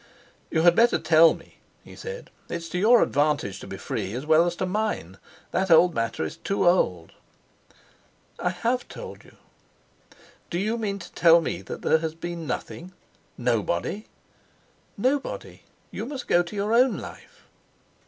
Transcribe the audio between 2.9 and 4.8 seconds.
advantage to be free as well as to